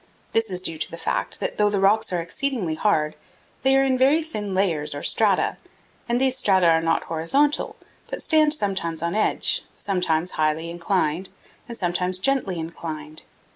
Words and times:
This 0.31 0.49
is 0.49 0.61
due 0.61 0.79
to 0.79 0.89
the 0.89 0.97
fact 0.97 1.39
that 1.39 1.59
though 1.59 1.69
the 1.69 1.79
rocks 1.79 2.11
are 2.11 2.19
exceedingly 2.19 2.73
hard 2.73 3.15
they 3.61 3.75
are 3.77 3.83
in 3.85 3.99
very 3.99 4.23
thin 4.23 4.55
layers 4.55 4.95
or 4.95 5.03
strata, 5.03 5.57
and 6.09 6.19
these 6.19 6.35
strata 6.35 6.65
are 6.67 6.81
not 6.81 7.03
horizontal, 7.03 7.75
but 8.07 8.23
stand 8.23 8.51
sometimes 8.55 9.03
on 9.03 9.13
edge, 9.13 9.63
sometimes 9.77 10.31
highly 10.41 10.71
inclined, 10.71 11.29
and 11.69 11.77
sometimes 11.77 12.17
gently 12.17 12.57
inclined. 12.57 13.21